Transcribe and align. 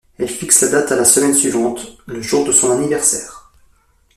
Elle 0.17 0.27
fixe 0.27 0.61
la 0.63 0.69
date 0.71 0.91
à 0.91 0.95
la 0.95 1.05
semaine 1.05 1.35
suivante, 1.35 1.95
le 2.07 2.23
jour 2.23 2.43
de 2.43 2.51
son 2.51 2.71
anniversaire. 2.71 3.51